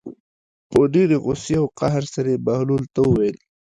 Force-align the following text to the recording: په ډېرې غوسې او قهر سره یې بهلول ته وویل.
په 0.69 0.79
ډېرې 0.93 1.17
غوسې 1.23 1.55
او 1.61 1.65
قهر 1.79 2.03
سره 2.13 2.27
یې 2.33 2.43
بهلول 2.47 2.83
ته 2.93 2.99
وویل. 3.03 3.37